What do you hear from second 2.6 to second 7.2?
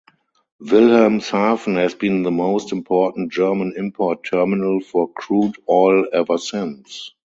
important German import terminal for crude oil ever since.